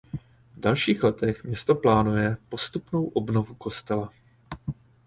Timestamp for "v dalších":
0.55-1.03